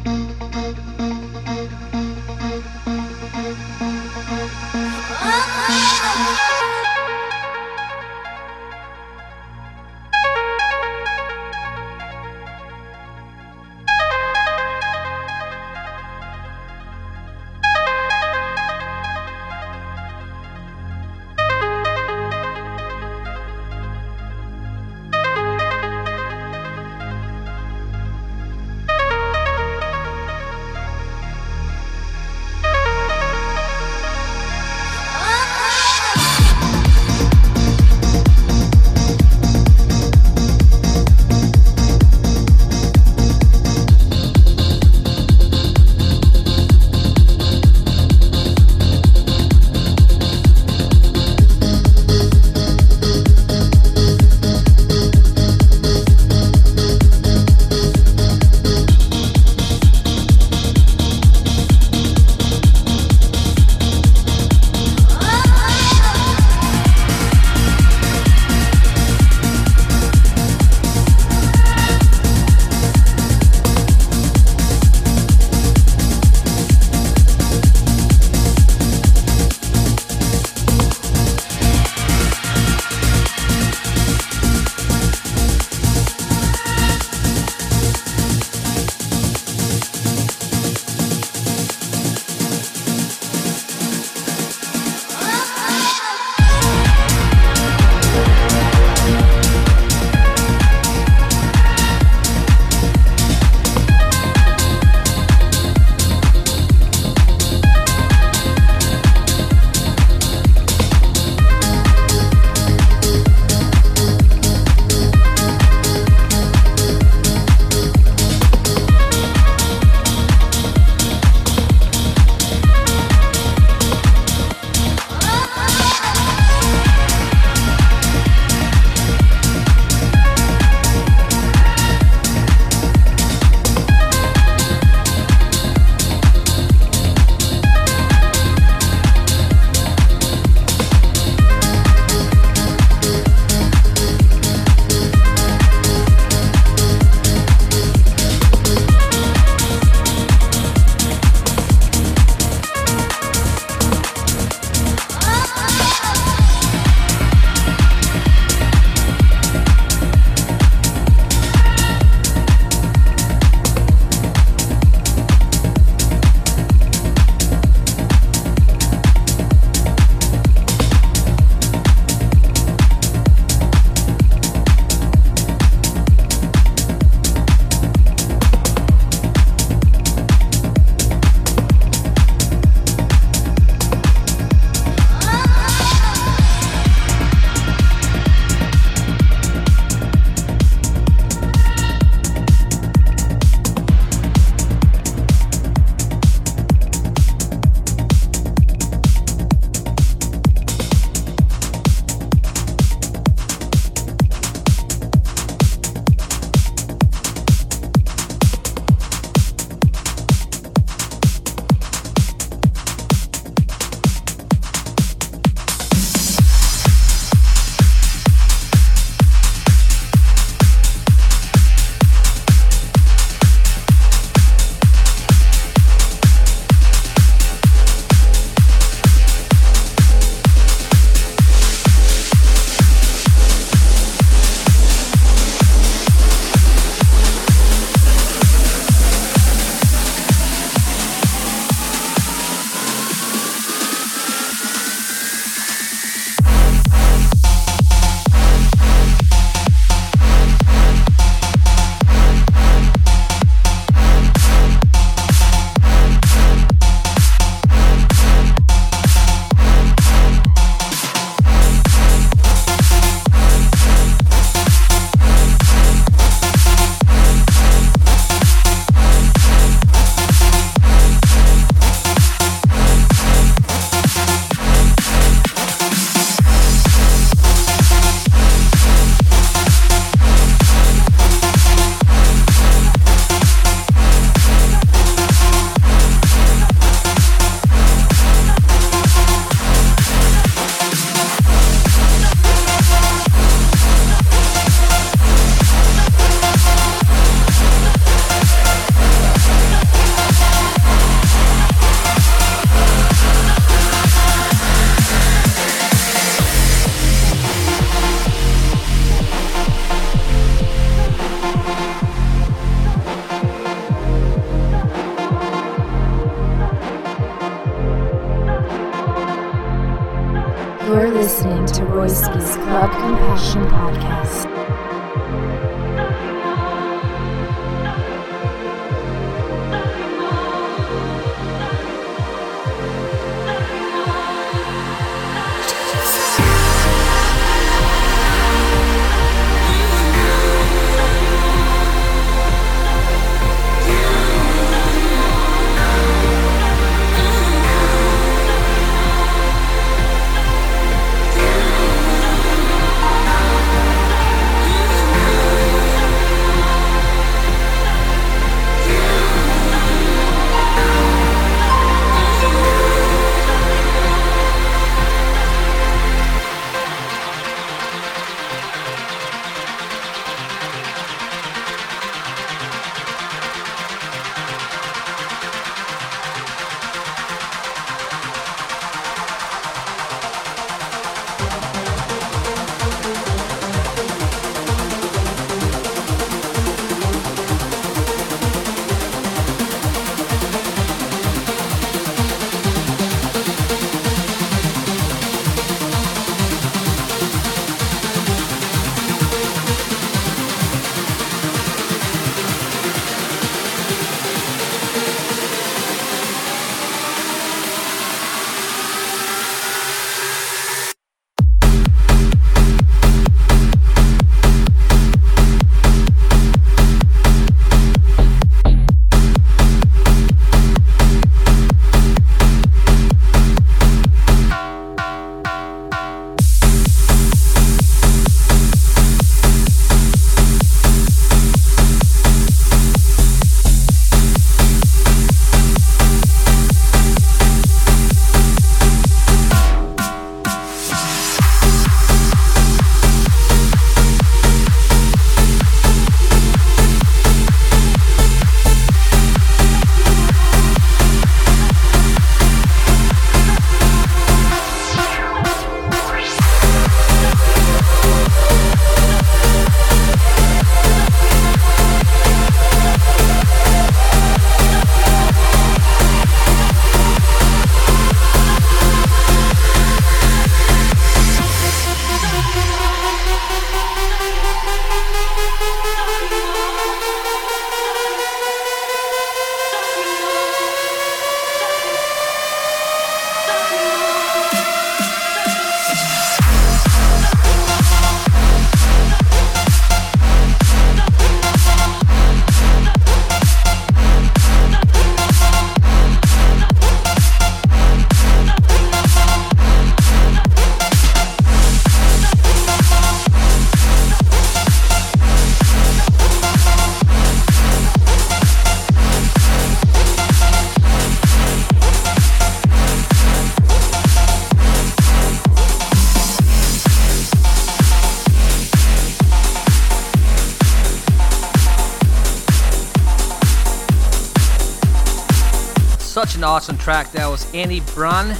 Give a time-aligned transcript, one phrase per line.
[526.41, 527.11] an awesome track.
[527.11, 528.35] That was Ane Brun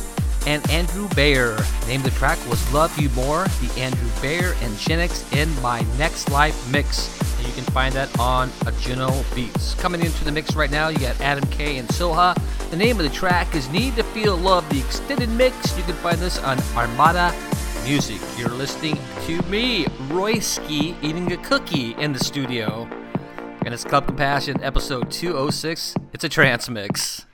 [0.47, 1.55] and Andrew Bayer.
[1.85, 6.31] Name the track was Love You More, the Andrew Bayer and Genix in my Next
[6.31, 7.15] Life mix.
[7.37, 9.75] And you can find that on a Juno Beats.
[9.75, 12.35] Coming into the mix right now, you got Adam K and Soha.
[12.71, 15.77] The name of the track is Need to Feel Love, the extended mix.
[15.77, 17.31] You can find this on Armada
[17.83, 18.19] Music.
[18.35, 22.89] You're listening to me, Royski, eating a cookie in the studio.
[23.63, 25.93] And it's Club Compassion, episode 206.
[26.13, 27.27] It's a trance mix.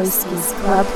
[0.00, 0.86] Royski's Club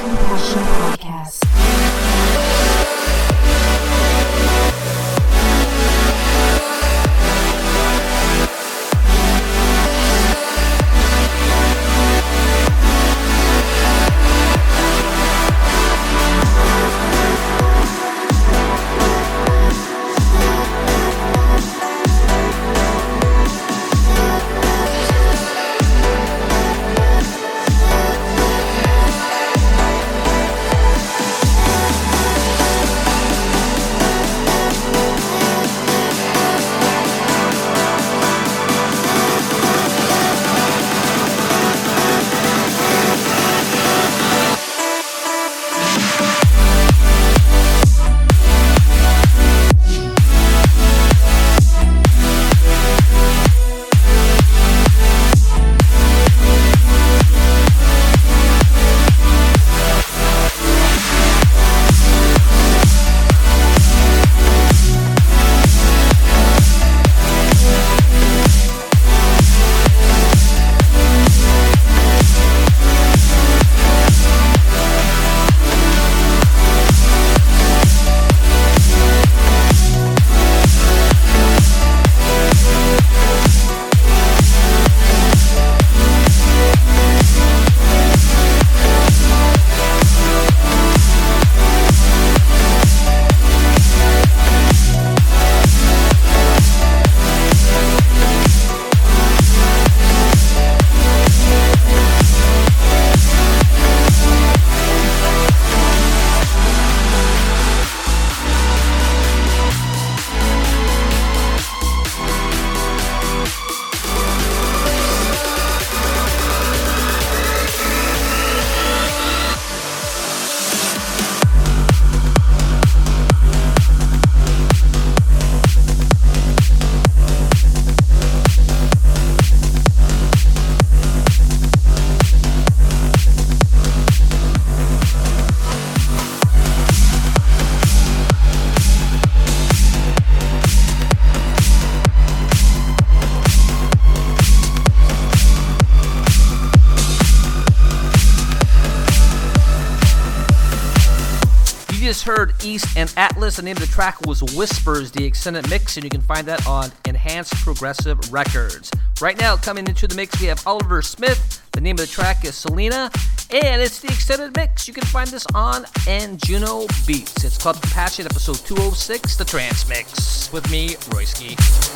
[153.05, 153.57] and Atlas.
[153.57, 156.67] The name of the track was Whispers, the extended mix, and you can find that
[156.67, 158.91] on Enhanced Progressive Records.
[159.21, 161.63] Right now, coming into the mix, we have Oliver Smith.
[161.73, 163.11] The name of the track is Selena,
[163.51, 164.89] and it's the extended mix.
[164.89, 167.45] You can find this on Anjuno Beats.
[167.45, 170.53] It's Club Compassion, episode 206, the Trance Mix.
[170.53, 171.94] With me, Royski.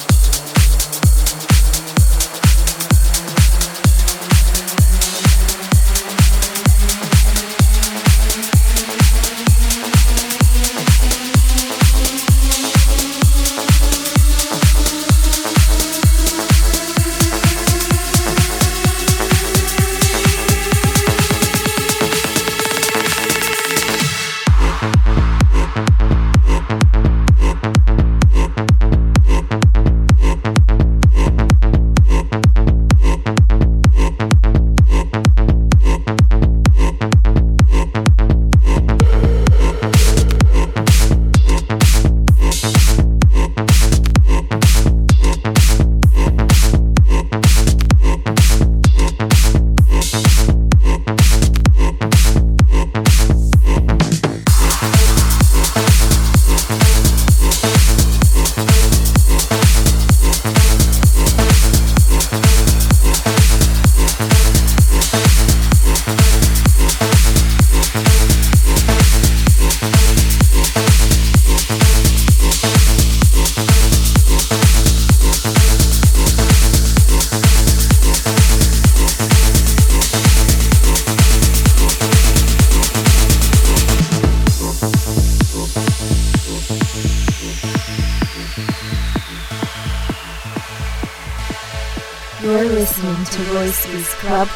[94.20, 94.48] Club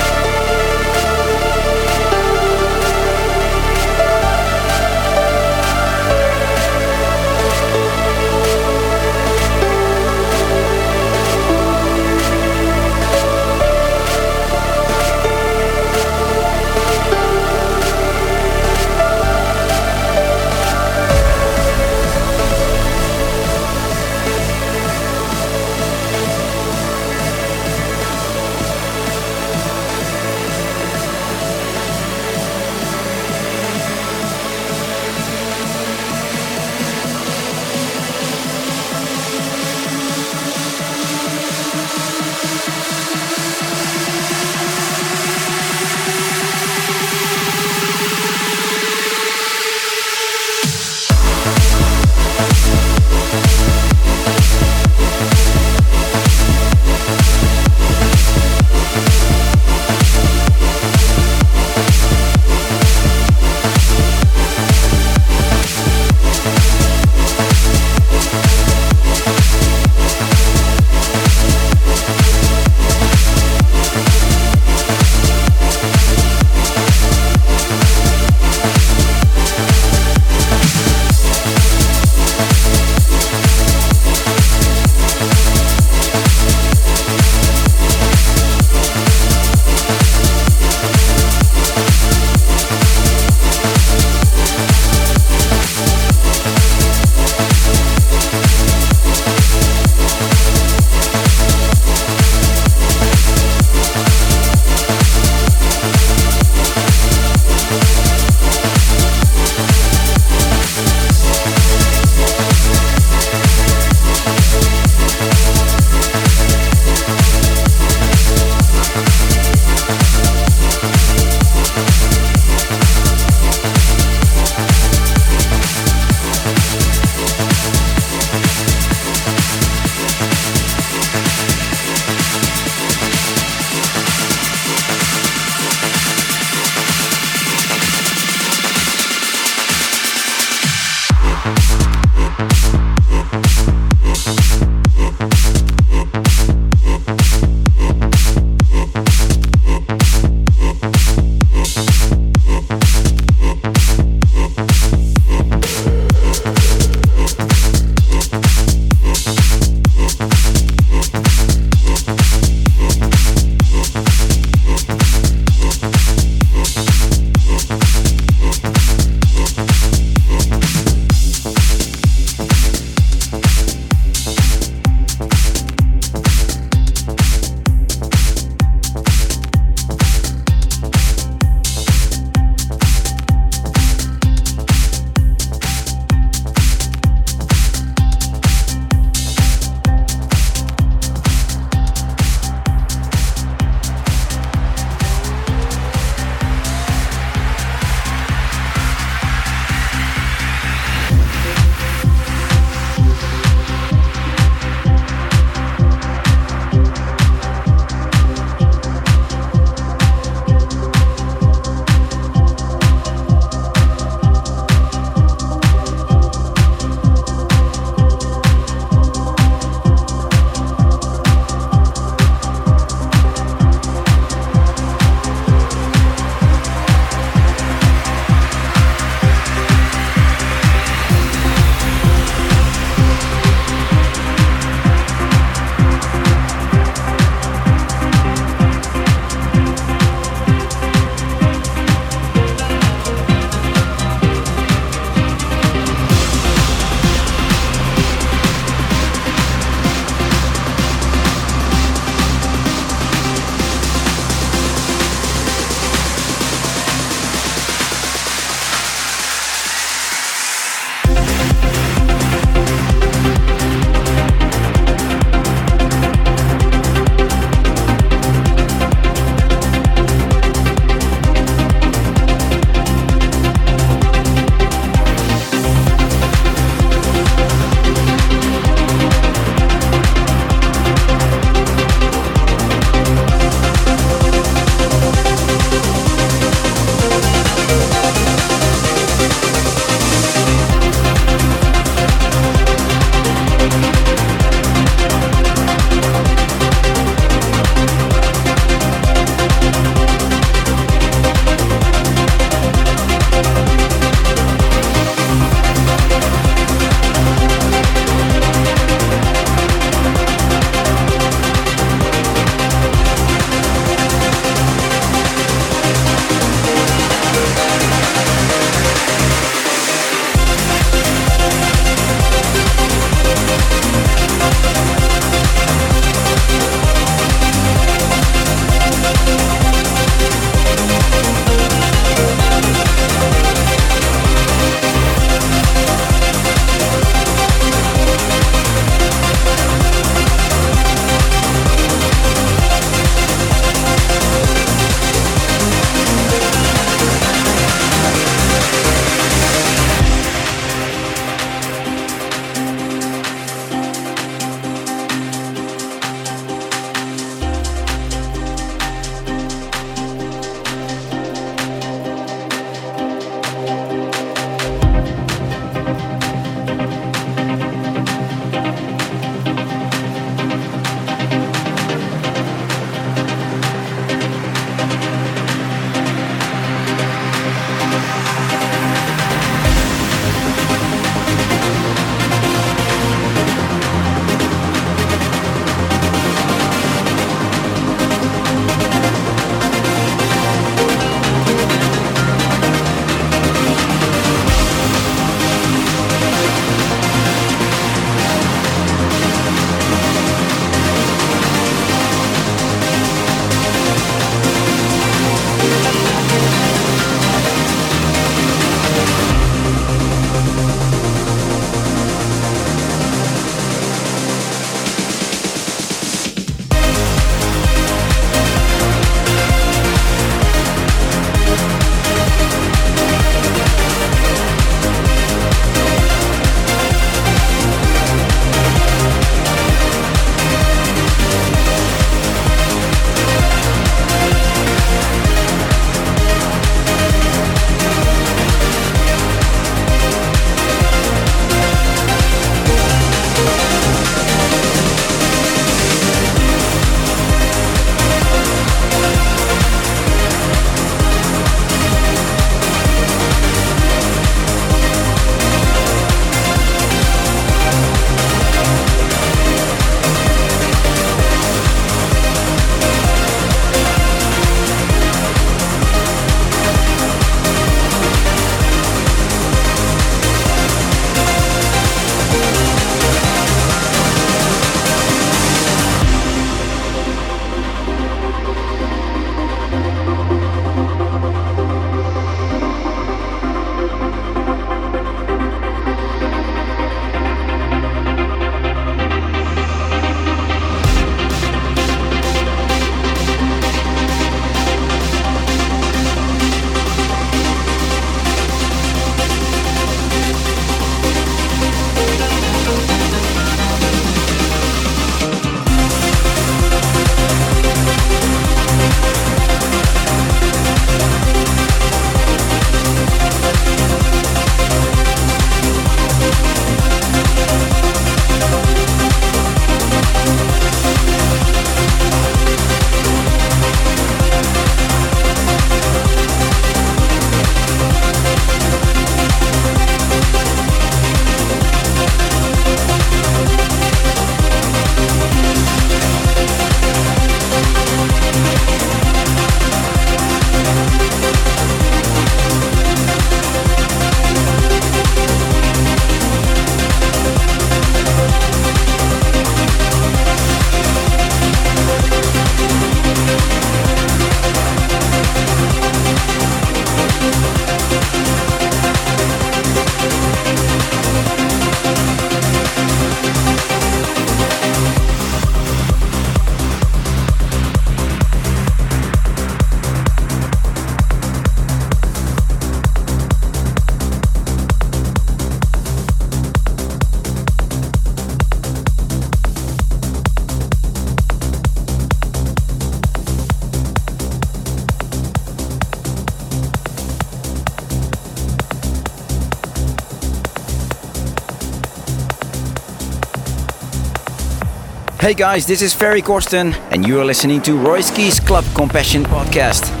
[595.21, 600.00] Hey guys, this is Ferry Corsten, and you are listening to Royski's Club Compassion Podcast.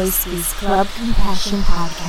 [0.00, 1.99] Royski's Club Compassion Podcast.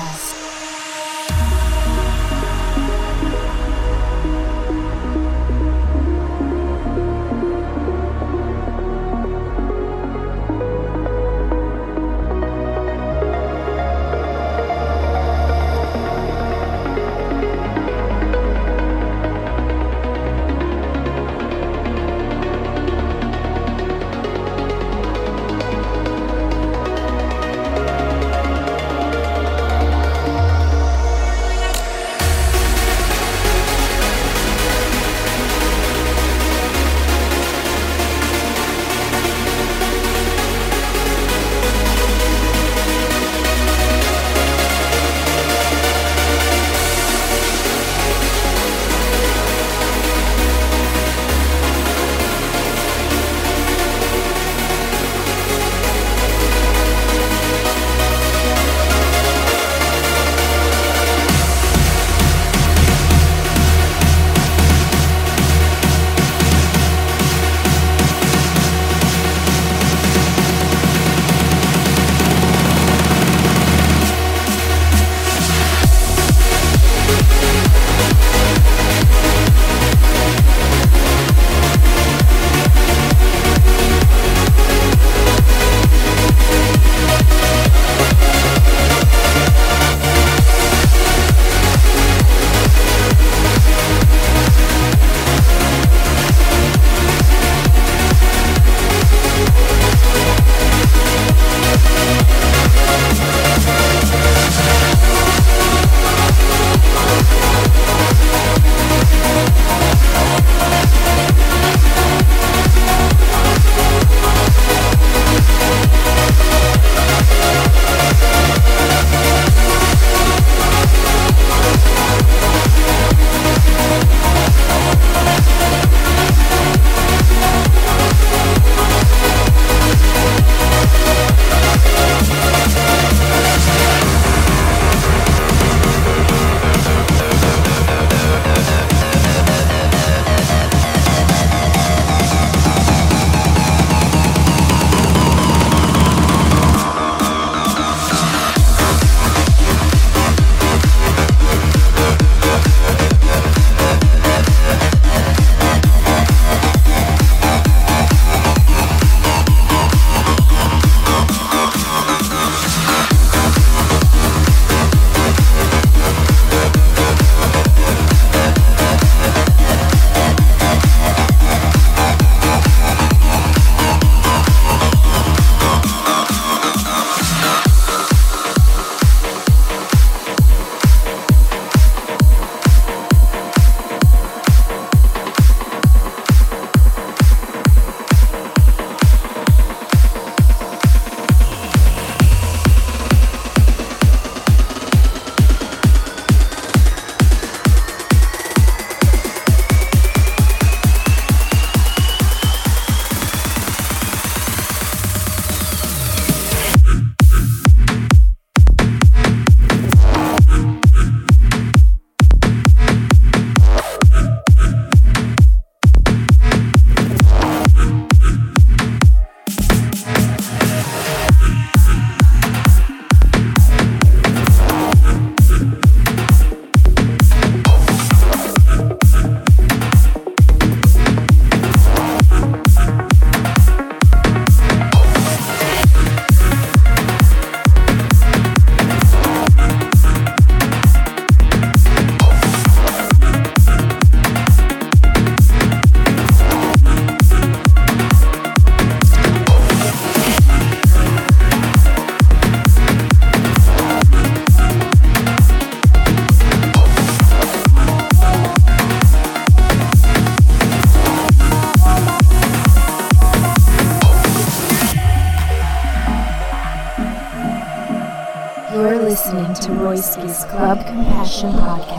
[271.41, 271.90] Compassion Podcast.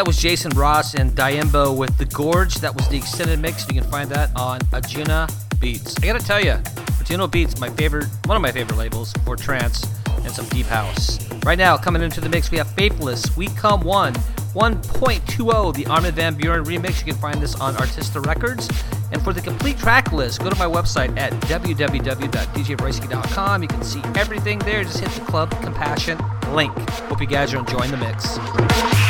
[0.00, 2.54] That was Jason Ross and Diembo with The Gorge.
[2.54, 3.68] That was the extended mix.
[3.68, 5.30] You can find that on Ajuna
[5.60, 5.94] Beats.
[5.98, 6.52] I gotta tell you,
[7.02, 9.86] Anjunabeats, my favorite, one of my favorite labels for trance
[10.24, 11.18] and some deep house.
[11.44, 14.14] Right now, coming into the mix, we have Faithless, We Come One,
[14.54, 17.00] 1.20, the Armin van Buuren remix.
[17.00, 18.70] You can find this on Artista Records.
[19.12, 23.62] And for the complete track list, go to my website at www.djroyski.com.
[23.62, 24.82] You can see everything there.
[24.82, 26.18] Just hit the Club Compassion
[26.54, 26.72] link.
[26.88, 29.09] Hope you guys are enjoying the mix.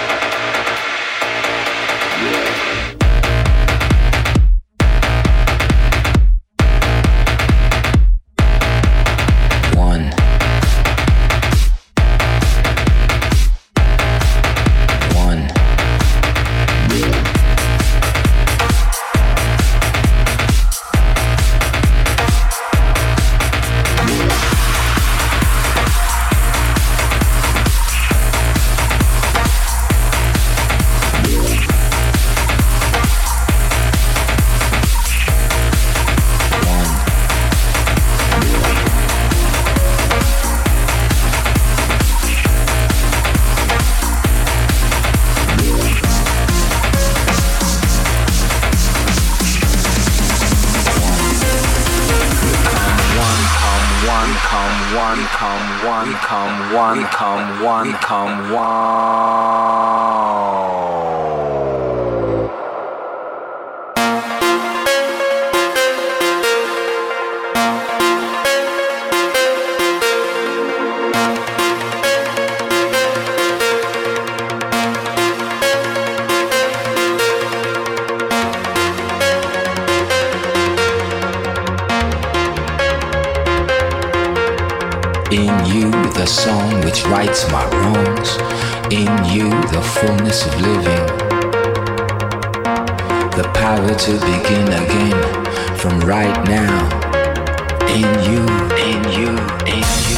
[57.81, 58.80] One, come one.
[86.91, 88.35] Which rights my wrongs.
[88.91, 91.07] In you, the fullness of living.
[93.37, 96.89] The power to begin again from right now.
[97.87, 98.43] In you,
[98.75, 99.29] in you,
[99.65, 100.10] in you.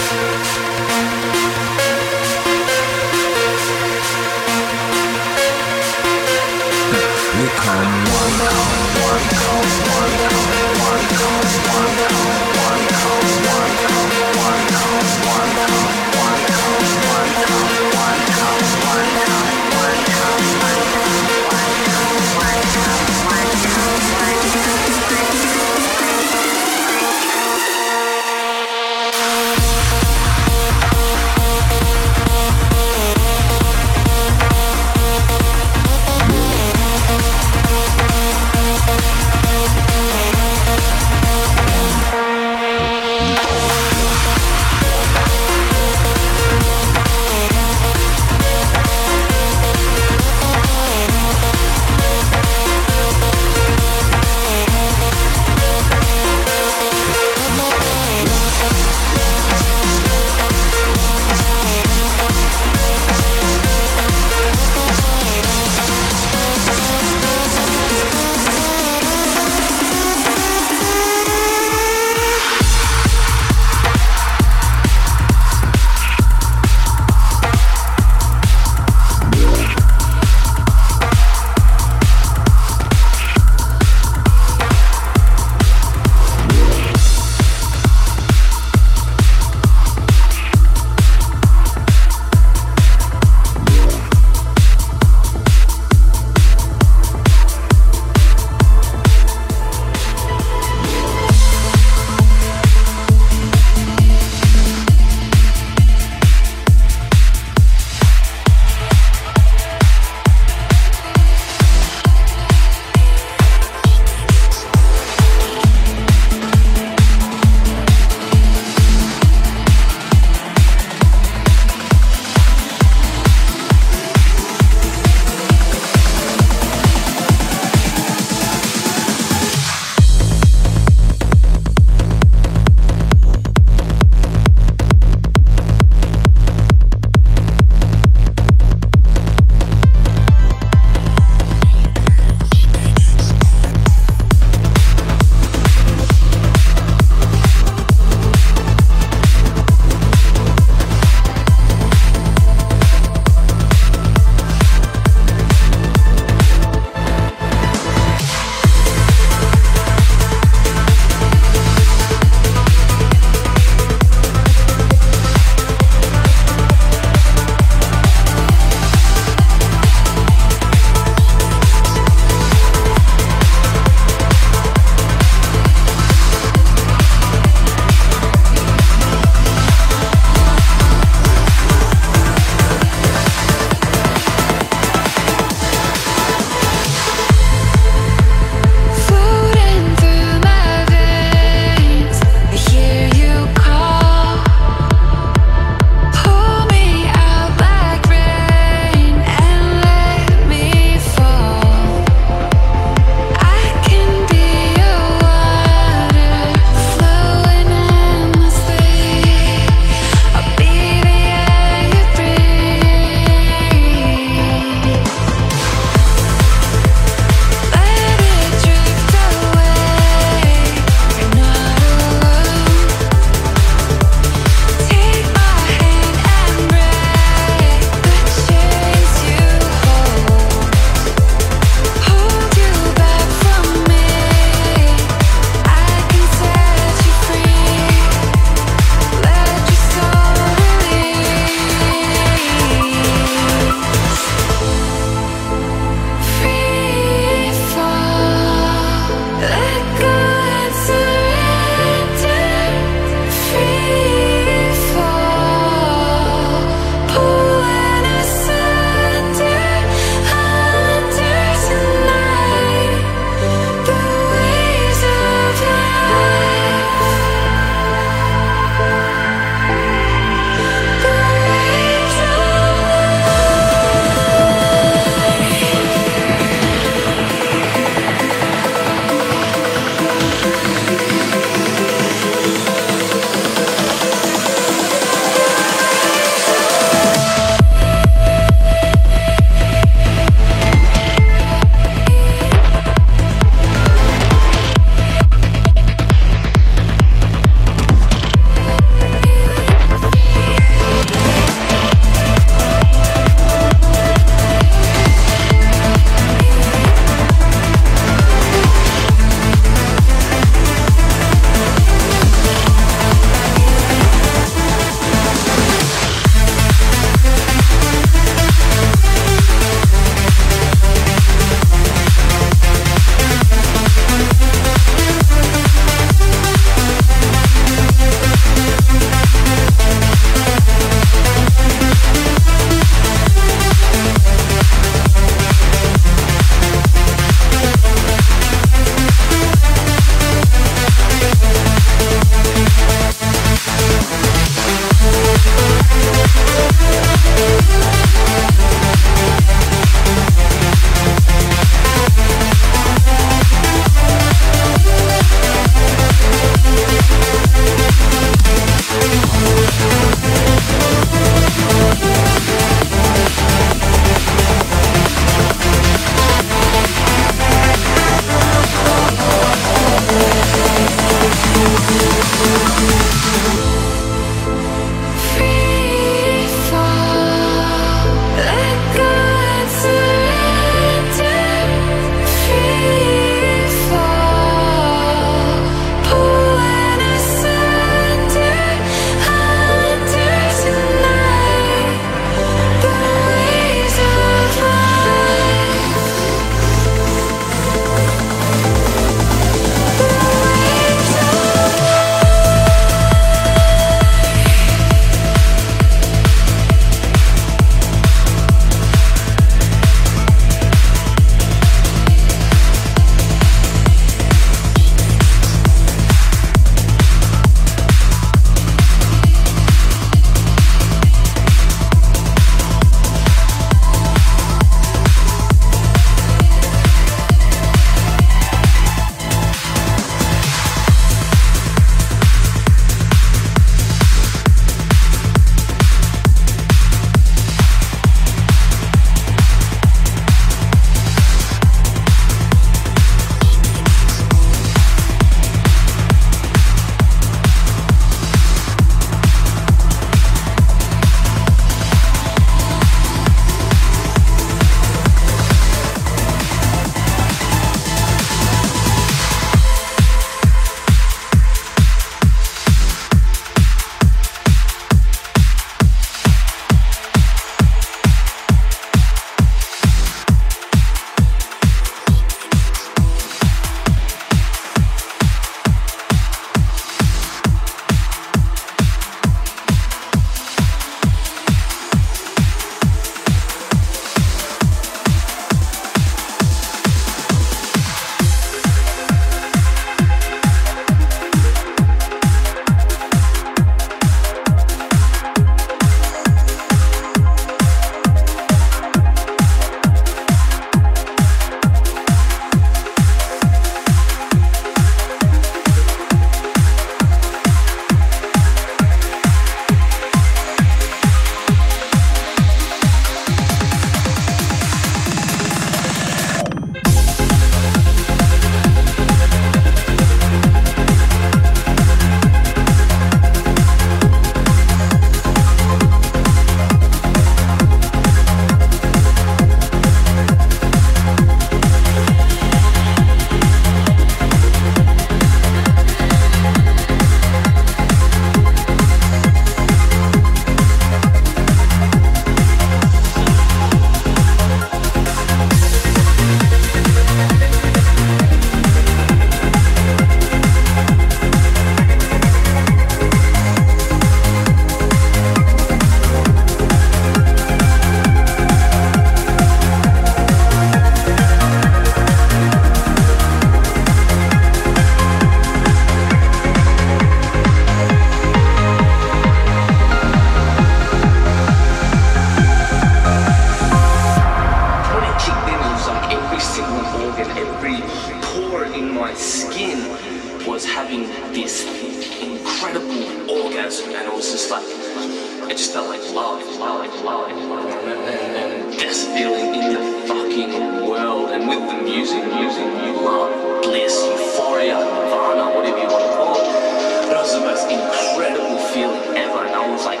[591.96, 592.66] Music, music,
[593.00, 597.08] love, bliss, euphoria, nirvana, whatever you want to call it.
[597.08, 600.00] That was the most incredible feeling ever, and I was like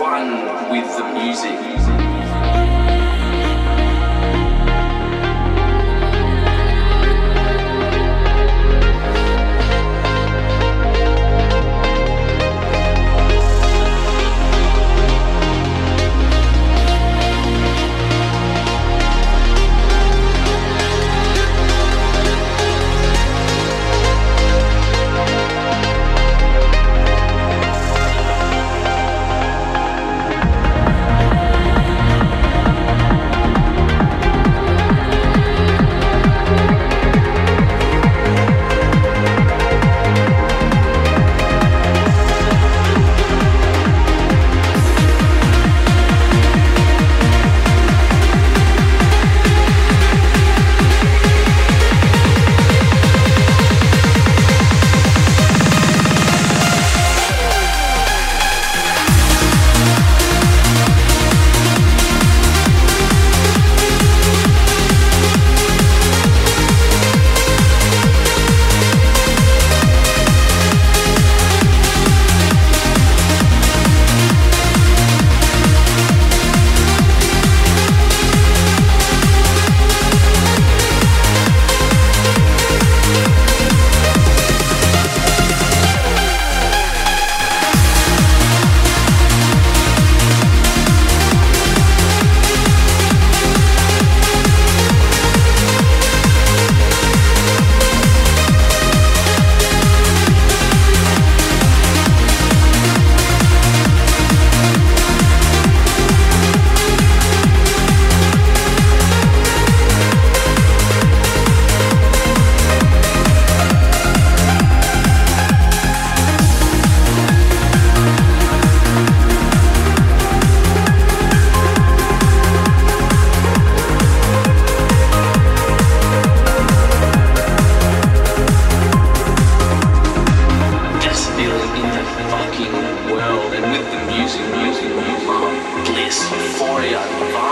[0.00, 1.99] one with the music.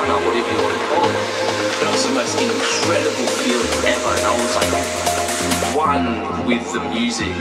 [0.09, 1.17] You want to call it.
[1.81, 4.73] That was the most incredible feeling ever, and I was like
[5.77, 7.37] one with the music.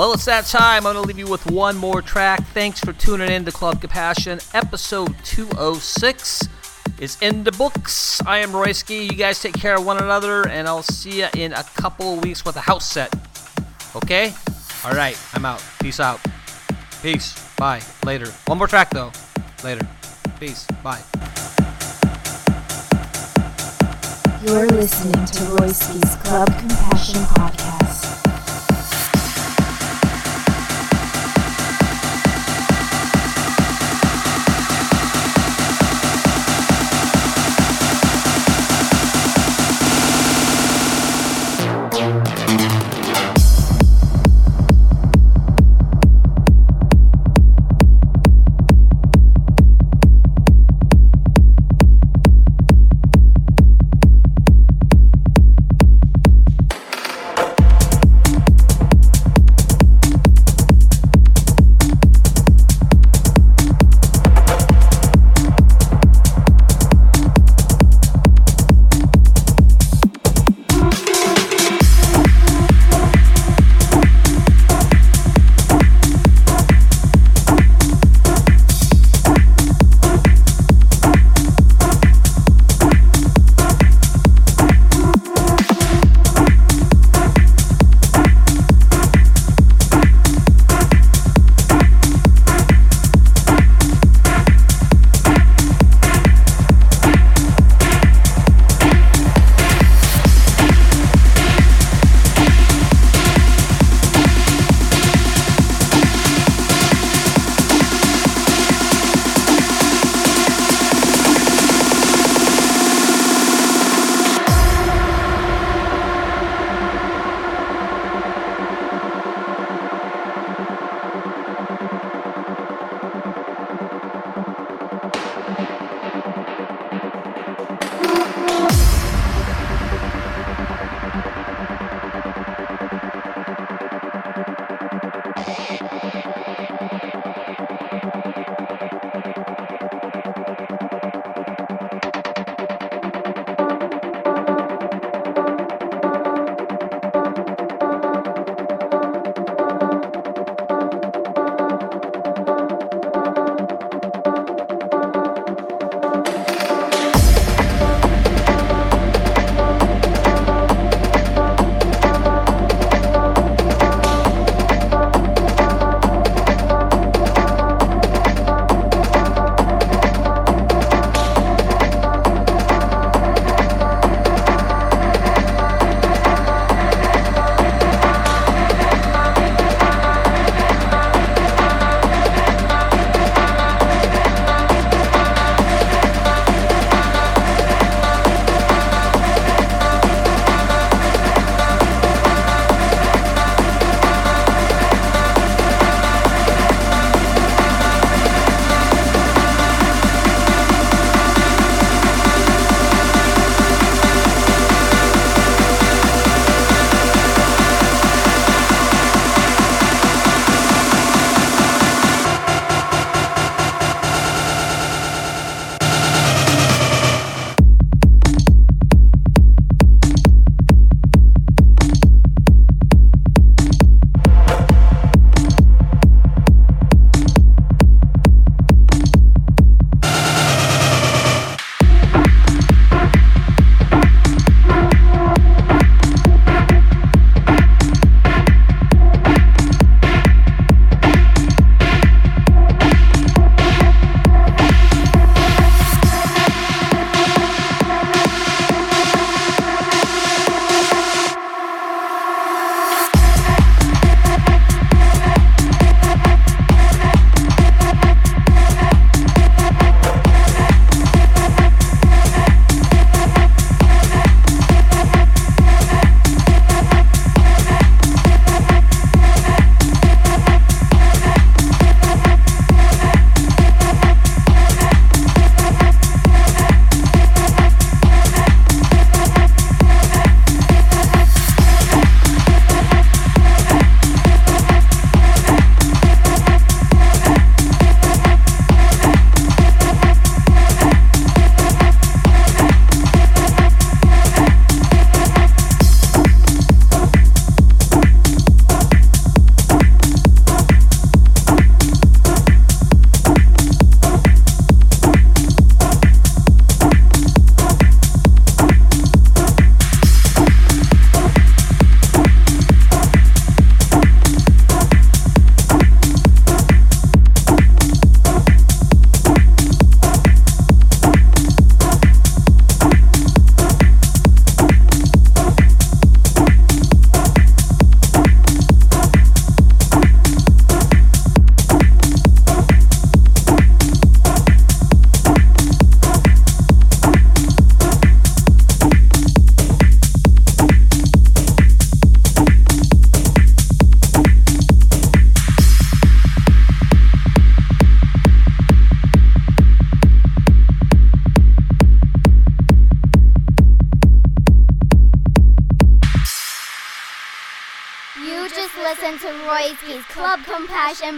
[0.00, 0.86] Well, it's that time.
[0.86, 2.42] I'm going to leave you with one more track.
[2.54, 4.40] Thanks for tuning in to Club Compassion.
[4.54, 6.48] Episode 206
[6.98, 8.22] is in the books.
[8.24, 9.02] I am Royski.
[9.02, 12.24] You guys take care of one another, and I'll see you in a couple of
[12.24, 13.14] weeks with a house set.
[13.94, 14.32] Okay?
[14.86, 15.62] All right, I'm out.
[15.82, 16.18] Peace out.
[17.02, 17.34] Peace.
[17.58, 17.82] Bye.
[18.06, 18.30] Later.
[18.46, 19.12] One more track, though.
[19.62, 19.86] Later.
[20.38, 20.66] Peace.
[20.82, 21.02] Bye.
[24.46, 28.09] You're listening to Royski's Club Compassion Podcast.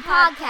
[0.03, 0.42] Podcast.